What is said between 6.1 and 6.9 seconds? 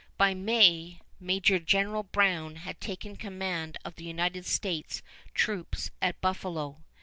Buffalo.